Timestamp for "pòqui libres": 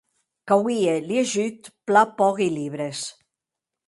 2.17-2.99